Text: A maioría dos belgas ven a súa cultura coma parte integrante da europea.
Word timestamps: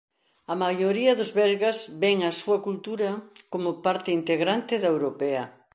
A 0.51 0.55
maioría 0.63 1.17
dos 1.19 1.31
belgas 1.41 1.77
ven 2.03 2.17
a 2.29 2.31
súa 2.41 2.57
cultura 2.67 3.09
coma 3.51 3.73
parte 3.85 4.09
integrante 4.19 4.73
da 4.83 4.89
europea. 4.95 5.43